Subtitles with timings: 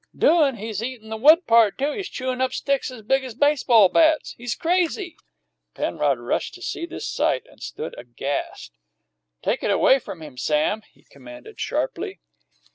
[0.17, 0.57] "Doin'!
[0.57, 1.91] He's eatin' the wood part, too!
[1.91, 4.33] He's chewin' up sticks as big as baseball bats!
[4.35, 5.15] He's crazy!"
[5.75, 8.71] Penrod rushed to see this sight, and stood aghast.
[9.43, 12.19] "Take it away from him, Sam!" he commanded sharply.